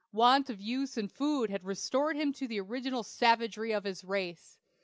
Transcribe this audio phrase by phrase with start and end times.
[0.13, 4.57] Want of use and food had restored him to the original savagery of his race.